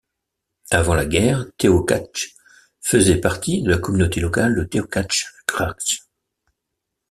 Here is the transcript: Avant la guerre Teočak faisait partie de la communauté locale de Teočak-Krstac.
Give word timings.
Avant 0.71 0.95
la 0.95 1.05
guerre 1.05 1.45
Teočak 1.59 2.29
faisait 2.81 3.21
partie 3.21 3.61
de 3.61 3.69
la 3.69 3.77
communauté 3.77 4.19
locale 4.19 4.55
de 4.55 4.63
Teočak-Krstac. 4.63 6.07